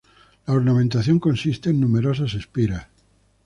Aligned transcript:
La 0.47 0.53
ornamentación 0.55 1.19
consiste 1.19 1.69
en 1.69 1.79
numerosas 1.79 2.33
espiras. 2.33 2.87